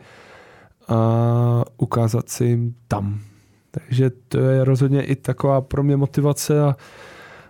[0.88, 3.20] a ukázat si jim tam.
[3.70, 6.76] Takže to je rozhodně i taková pro mě motivace a,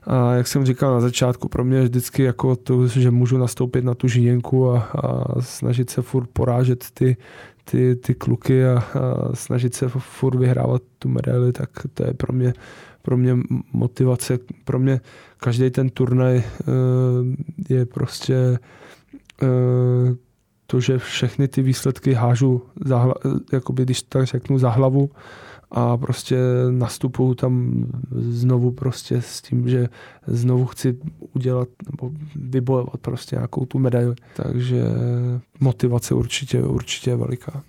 [0.05, 3.85] a jak jsem říkal na začátku, pro mě je vždycky jako to, že můžu nastoupit
[3.85, 7.16] na tu žíněnku a, a snažit se furt porážet ty,
[7.64, 12.33] ty, ty kluky a, a snažit se furt vyhrávat tu medaili, tak to je pro
[12.33, 12.53] mě,
[13.02, 13.36] pro mě
[13.72, 14.38] motivace.
[14.64, 15.00] Pro mě
[15.36, 16.42] každý ten turnaj uh,
[17.68, 18.58] je prostě
[19.42, 19.48] uh,
[20.66, 23.14] to, že všechny ty výsledky hážu, za, hla,
[23.52, 25.10] jakoby, když tak řeknu, za hlavu
[25.70, 26.38] a prostě
[26.70, 29.88] nastupuju tam znovu prostě s tím, že
[30.26, 30.98] znovu chci
[31.34, 34.14] udělat nebo vybojovat prostě nějakou tu medaili.
[34.36, 34.84] Takže
[35.60, 37.62] motivace určitě, určitě je veliká.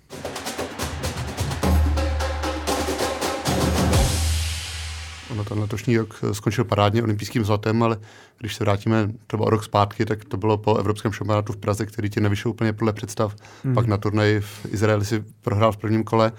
[5.32, 7.98] Ono ten letošní rok skončil parádně olympijským zlatem, ale
[8.38, 11.86] když se vrátíme třeba o rok zpátky, tak to bylo po Evropském šampionátu v Praze,
[11.86, 13.36] který ti nevyšel úplně podle představ.
[13.64, 13.74] Hmm.
[13.74, 16.32] Pak na turnaji v Izraeli si prohrál v prvním kole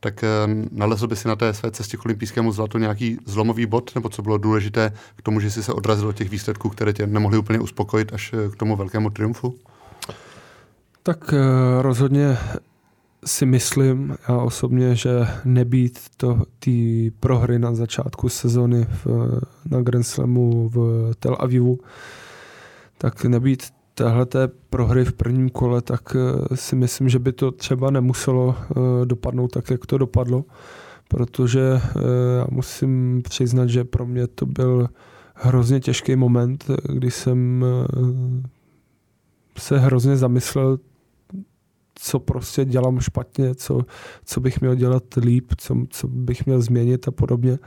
[0.00, 0.28] tak eh,
[0.70, 4.22] nalezl by si na té své cestě k olympijskému zlatu nějaký zlomový bod, nebo co
[4.22, 7.58] bylo důležité k tomu, že jsi se odrazil od těch výsledků, které tě nemohly úplně
[7.58, 9.54] uspokojit až eh, k tomu velkému triumfu?
[11.02, 12.38] Tak eh, rozhodně
[13.24, 15.10] si myslím já osobně, že
[15.44, 16.70] nebýt to té
[17.20, 19.06] prohry na začátku sezony v,
[19.70, 21.78] na Grand Slamu v Tel Avivu,
[22.98, 23.62] tak nebýt
[23.94, 24.26] téhle
[24.70, 28.74] prohry v prvním kole, tak eh, si myslím, že by to třeba nemuselo eh,
[29.06, 30.44] dopadnout tak, jak to dopadlo,
[31.08, 32.00] protože eh,
[32.38, 34.88] já musím přiznat, že pro mě to byl
[35.34, 37.64] hrozně těžký moment, kdy jsem
[39.58, 40.78] se hrozně zamyslel,
[42.02, 43.80] co prostě dělám špatně, co,
[44.24, 47.58] co bych měl dělat líp, co, co bych měl změnit a podobně.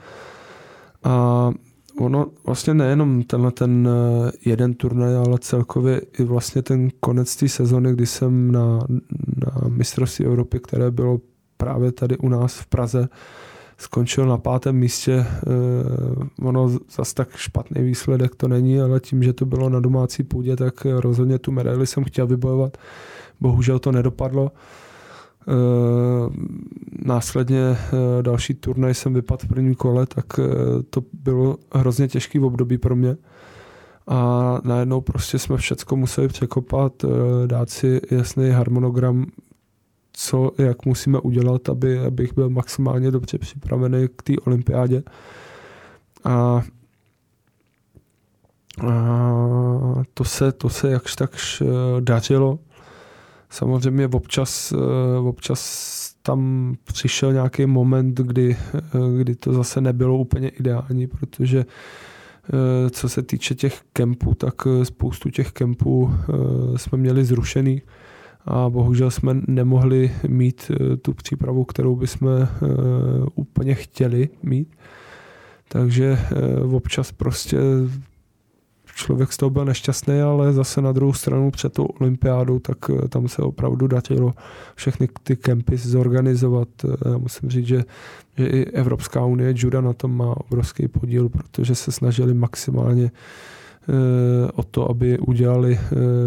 [1.03, 1.51] A
[1.99, 7.49] ono vlastně nejenom tenhle ten eh, jeden turnaj, ale celkově i vlastně ten konec té
[7.49, 8.79] sezony, kdy jsem na,
[9.45, 11.19] na mistrovství Evropy, které bylo
[11.57, 13.09] právě tady u nás v Praze,
[13.77, 15.25] skončil na pátém místě.
[15.27, 20.23] Eh, ono zas tak špatný výsledek to není, ale tím, že to bylo na domácí
[20.23, 22.77] půdě, tak rozhodně tu medaili jsem chtěl vybojovat.
[23.39, 24.51] Bohužel to nedopadlo.
[25.47, 26.29] Eh,
[27.05, 27.77] následně eh,
[28.23, 30.43] další turnaj jsem vypadl v prvním kole, tak eh,
[30.89, 33.17] to bylo hrozně těžký období pro mě.
[34.07, 37.05] A najednou prostě jsme všechno museli překopat,
[37.45, 39.25] dát si jasný harmonogram,
[40.13, 45.03] co, jak musíme udělat, aby, abych byl maximálně dobře připravený k té olympiádě.
[46.23, 46.63] A,
[48.87, 51.63] a to se, to se jakž takž
[51.99, 52.59] dařilo.
[53.53, 58.79] Samozřejmě občas, eh, občas tam přišel nějaký moment, kdy, eh,
[59.17, 65.29] kdy to zase nebylo úplně ideální, protože eh, co se týče těch kempů, tak spoustu
[65.29, 66.13] těch kempů
[66.75, 67.81] jsme měli zrušený
[68.45, 72.47] a bohužel jsme nemohli mít tu přípravu, kterou bychom
[73.35, 74.75] úplně chtěli mít.
[75.67, 76.19] Takže
[76.71, 77.57] občas prostě
[79.03, 83.07] člověk z toho byl nešťastný, ale zase na druhou stranu před tou olympiádou, tak eh,
[83.07, 84.33] tam se opravdu dařilo
[84.75, 86.67] všechny ty kempy zorganizovat.
[86.85, 87.83] Eh, já musím říct, že,
[88.37, 94.51] že i Evropská unie juda na tom má obrovský podíl, protože se snažili maximálně eh,
[94.55, 95.79] o to, aby udělali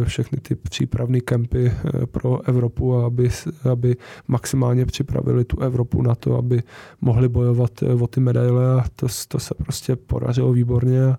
[0.04, 1.72] všechny ty přípravné kempy
[2.10, 3.30] pro Evropu a aby,
[3.72, 3.96] aby
[4.28, 6.62] maximálně připravili tu Evropu na to, aby
[7.00, 11.16] mohli bojovat o ty medaile a to, to se prostě podařilo výborně.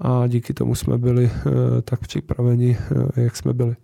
[0.00, 2.78] A díky tomu jsme byli eh, tak připraveni,
[3.16, 3.76] eh, jak jsme byli.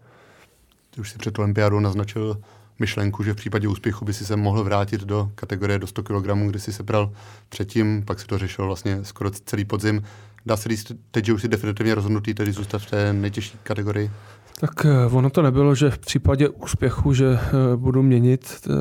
[0.91, 2.41] Ty už si před olympiádou naznačil
[2.79, 6.27] myšlenku, že v případě úspěchu by si se mohl vrátit do kategorie do 100 kg,
[6.47, 7.13] kde si se bral
[7.49, 10.03] předtím, pak si to řešil vlastně skoro celý podzim.
[10.47, 14.11] Dá se říct teď, že už si definitivně rozhodnutý tedy zůstat v té nejtěžší kategorii?
[14.61, 18.73] Tak eh, ono to nebylo, že v případě úspěchu, že eh, budu měnit, eh,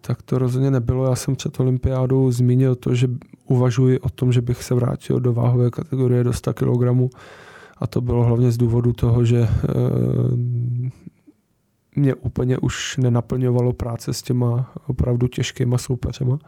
[0.00, 1.04] tak to rozhodně nebylo.
[1.04, 3.08] Já jsem před olympiádou zmínil to, že
[3.46, 7.14] uvažuji o tom, že bych se vrátil do váhové kategorie do 100 kg.
[7.78, 9.48] A to bylo hlavně z důvodu toho, že
[11.96, 16.38] mě úplně už nenaplňovalo práce s těma opravdu těžkýma soupeřema.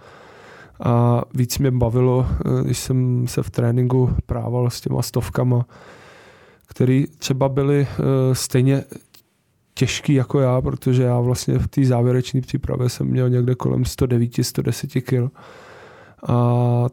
[0.80, 2.26] A víc mě bavilo,
[2.62, 5.66] když jsem se v tréninku prával s těma stovkama,
[6.70, 8.84] který třeba byli eh, stejně
[9.74, 15.00] těžký jako já, protože já vlastně v té závěrečné přípravě jsem měl někde kolem 109-110
[15.02, 15.32] kg.
[16.28, 16.86] A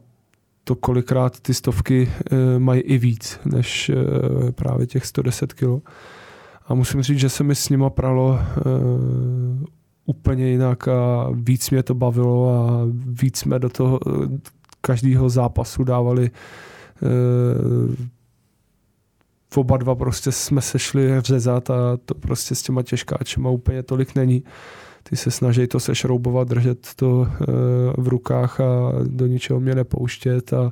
[0.64, 5.90] to kolikrát ty stovky eh, mají i víc než eh, právě těch 110 kg.
[6.68, 8.40] A musím říct, že se mi s nima pralo
[10.06, 12.82] úplně jinak a víc mě to bavilo a
[13.22, 14.00] víc jsme do toho
[14.82, 16.32] každého zápasu dávali
[19.56, 24.16] oba dva prostě jsme se šli řezat a to prostě s těma těžkáčema úplně tolik
[24.16, 24.44] není.
[25.04, 27.28] Ty se snaží to sešroubovat, držet to
[27.98, 30.72] v rukách a do ničeho mě nepouštět a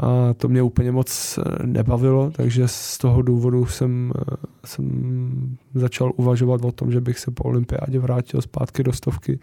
[0.00, 6.12] a to mě úplně moc eh, nebavilo, takže z toho důvodu jsem, eh, jsem začal
[6.16, 9.38] uvažovat o tom, že bych se po olympiádě vrátil zpátky do stovky.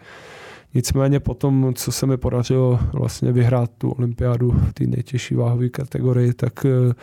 [0.74, 6.32] Nicméně potom, co se mi podařilo vlastně vyhrát tu olympiádu v té nejtěžší váhové kategorii,
[6.32, 6.94] tak eh,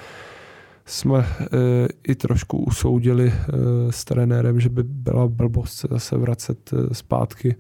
[0.85, 1.25] jsme
[2.07, 3.33] i trošku usoudili
[3.89, 7.55] s trenérem, že by byla blbost se zase vracet zpátky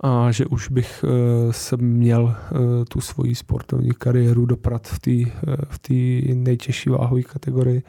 [0.00, 5.30] a že už bych eh, se měl eh, tu svoji sportovní kariéru doprat v té
[5.30, 7.82] eh, v nejtěžší váhové kategorii.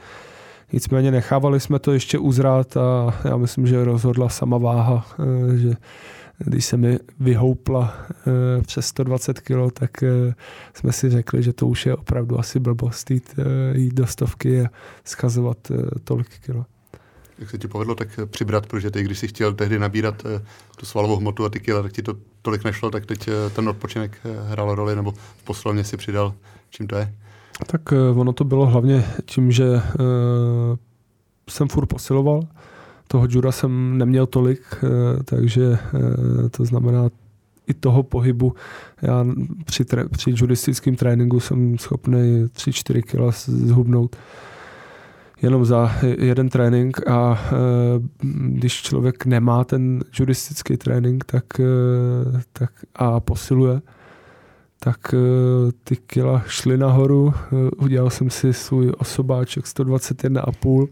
[0.73, 5.05] Nicméně nechávali jsme to ještě uzrát a já myslím, že rozhodla sama váha,
[5.55, 5.73] že
[6.37, 7.93] když se mi vyhoupla
[8.61, 9.91] přes 120 kg, tak
[10.73, 13.35] jsme si řekli, že to už je opravdu asi blbost jít,
[13.73, 14.69] jít do stovky a
[15.03, 15.57] schazovat
[16.03, 16.65] tolik kilo
[17.39, 20.85] jak se ti povedlo tak přibrat, protože ty, když jsi chtěl tehdy nabírat eh, tu
[20.85, 24.17] svalovou hmotu a ty kila, tak ti to tolik nešlo, tak teď eh, ten odpočinek
[24.25, 26.33] eh, hrál roli, nebo v poslovně si přidal.
[26.69, 27.13] Čím to je?
[27.67, 27.81] Tak
[28.15, 29.65] ono to bylo hlavně tím, že
[31.49, 32.47] jsem furt posiloval.
[33.07, 34.89] Toho jura jsem neměl tolik, uh,
[35.23, 37.09] takže uh, to znamená
[37.67, 38.53] i toho pohybu.
[39.01, 39.25] Já
[39.65, 44.15] při, tre- při judistickém tréninku jsem schopný 3-4 kg zhubnout
[45.41, 47.55] jenom za jeden trénink a e,
[48.47, 51.45] když člověk nemá ten judistický trénink tak,
[52.53, 53.81] tak a posiluje,
[54.79, 55.15] tak
[55.83, 57.33] ty kila šly nahoru.
[57.77, 60.87] Udělal jsem si svůj osobáček 121,5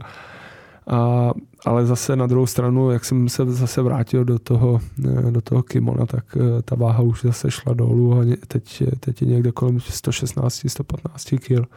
[0.87, 1.31] a,
[1.65, 4.79] ale zase na druhou stranu, jak jsem se zase vrátil do toho,
[5.29, 9.51] do toho kimona, tak ta váha už zase šla dolů a teď, teď je někde
[9.51, 11.69] kolem 116-115 kg.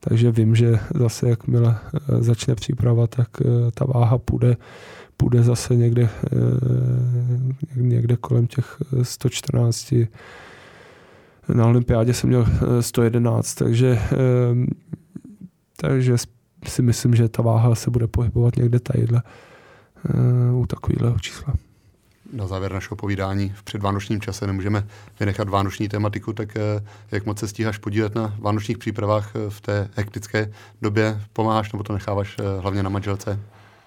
[0.00, 4.56] Takže vím, že zase jakmile eh, začne příprava, tak eh, ta váha půjde,
[5.16, 6.36] půjde zase někde, eh,
[7.76, 9.94] někde kolem těch 114.
[11.54, 12.46] Na olympiádě jsem měl
[12.80, 13.98] 111, takže,
[15.76, 16.18] takže
[16.64, 19.22] si myslím, že ta váha se bude pohybovat někde tadyhle
[20.52, 21.54] u takového čísla
[22.32, 24.86] na závěr našeho povídání v předvánočním čase nemůžeme
[25.20, 29.60] vynechat vánoční tematiku, tak eh, jak moc se stíháš podílet na vánočních přípravách eh, v
[29.60, 30.52] té hektické
[30.82, 31.20] době?
[31.32, 33.40] Pomáháš nebo to necháváš eh, hlavně na manželce?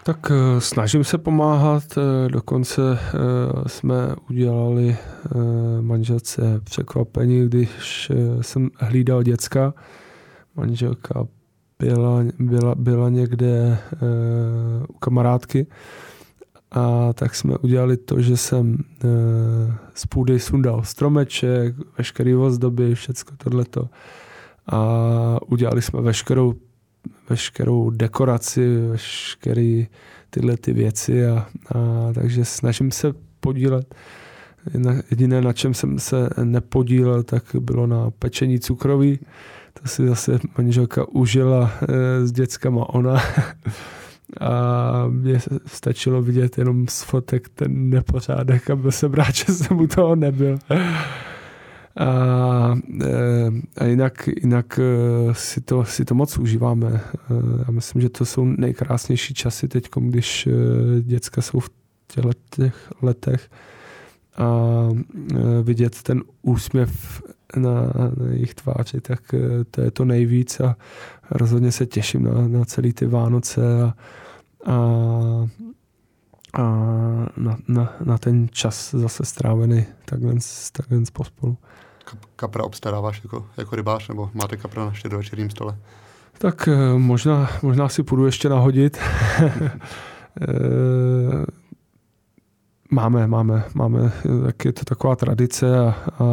[0.03, 1.83] Tak snažím se pomáhat,
[2.27, 2.81] dokonce
[3.67, 3.95] jsme
[4.29, 4.97] udělali
[5.81, 8.11] manželce překvapení, když
[8.41, 9.73] jsem hlídal děcka.
[10.55, 11.27] Manželka
[11.79, 13.77] byla, byla, byla někde
[14.89, 15.67] u kamarádky
[16.71, 19.07] a tak jsme udělali to, že jsem e,
[19.93, 23.89] z půdy sundal stromeček, veškerý ozdoby, všecko tohleto.
[24.67, 26.53] A udělali jsme veškerou,
[27.29, 29.83] veškerou dekoraci, veškeré
[30.29, 31.25] tyhle ty věci.
[31.25, 31.47] A, a,
[32.13, 33.95] takže snažím se podílet.
[35.11, 39.19] Jediné, na čem jsem se nepodílel, tak bylo na pečení cukroví.
[39.81, 43.21] To si zase manželka užila e, s dětskama ona.
[44.39, 49.79] a mě stačilo vidět jenom z fotek ten nepořádek a byl jsem rád, že jsem
[49.79, 50.59] u toho nebyl.
[51.97, 57.01] A, e, a jinak, jinak e, si, to, si to moc užíváme.
[57.65, 60.47] Já myslím, že to jsou nejkrásnější časy teď, když
[61.01, 61.69] děcka jsou v
[62.47, 63.49] těch letech
[64.37, 64.89] a
[65.63, 67.21] vidět ten úsměv
[67.55, 69.19] na, na jejich tváři, tak
[69.71, 70.75] to je to nejvíc a
[71.31, 73.93] rozhodně se těším na, na celý ty Vánoce a,
[74.65, 74.73] a,
[76.53, 76.63] a
[77.37, 80.33] na, na, na ten čas zase strávený takhle,
[80.71, 81.57] takhle pospolu.
[82.35, 85.77] Kapra obstaráváš jako, jako rybář, nebo máte kapra na štědrovečerním stole?
[86.37, 88.97] Tak eh, možná, možná si půjdu ještě nahodit.
[90.41, 91.45] Eh,
[92.91, 94.11] máme, máme, máme,
[94.45, 96.25] tak je to taková tradice a, a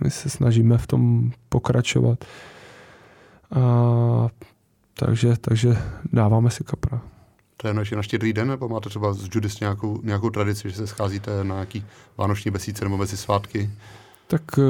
[0.00, 2.24] my se snažíme v tom pokračovat.
[3.50, 4.28] A,
[4.94, 5.76] takže, takže
[6.12, 7.00] dáváme si kapra.
[7.56, 11.44] Trénuješ na štědrý den, nebo máte třeba z judis nějakou, nějakou tradici, že se scházíte
[11.44, 11.84] na nějaký
[12.16, 13.70] vánoční besíce nebo mezi svátky?
[14.26, 14.64] Tak uh,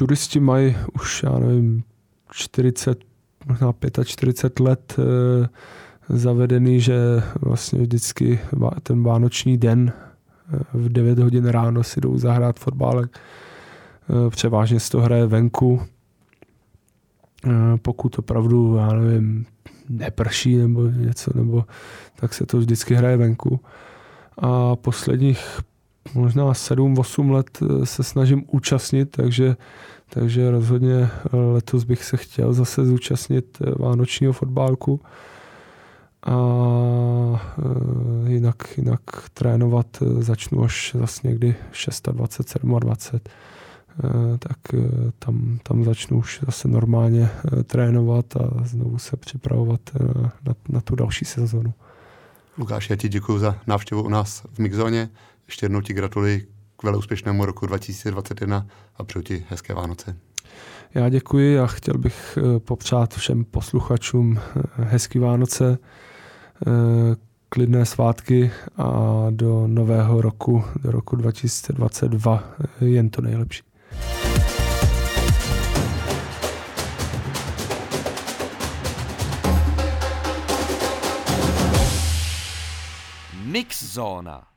[0.00, 1.84] judisti mají už, já nevím,
[2.32, 2.98] 40,
[3.46, 5.04] možná 45 let uh,
[6.08, 6.96] zavedený, že
[7.40, 8.40] vlastně vždycky
[8.82, 9.92] ten vánoční den
[10.74, 13.18] uh, v 9 hodin ráno si jdou zahrát fotbálek.
[14.08, 15.82] Uh, převážně se to hraje venku.
[17.46, 17.52] Uh,
[17.82, 19.46] pokud opravdu, já nevím,
[19.88, 21.64] neprší nebo něco, nebo
[22.16, 23.60] tak se to vždycky hraje venku.
[24.38, 25.60] A posledních
[26.14, 29.56] možná 7-8 let se snažím účastnit, takže,
[30.08, 35.00] takže rozhodně letos bych se chtěl zase zúčastnit vánočního fotbálku
[36.26, 36.36] a
[38.26, 39.00] jinak, jinak
[39.34, 39.86] trénovat
[40.18, 41.54] začnu až zase někdy
[42.12, 43.16] 26, 27.
[43.16, 43.30] Eh,
[44.38, 44.78] tak eh,
[45.18, 49.80] tam, tam začnu už zase normálně eh, trénovat a znovu se připravovat
[50.46, 51.74] na, na tu další sezonu.
[52.58, 55.08] Lukáš, já ti děkuji za návštěvu u nás v Mixzóně.
[55.46, 58.66] Ještě jednou ti gratuluji k velmi úspěšnému roku 2021
[58.96, 60.16] a přeju ti hezké Vánoce.
[60.94, 64.38] Já děkuji a chtěl bych popřát všem posluchačům
[64.76, 65.78] hezký Vánoce,
[67.48, 72.44] klidné svátky a do nového roku, do roku 2022
[72.80, 73.62] jen to nejlepší.
[83.54, 84.53] Mix Mixsauna.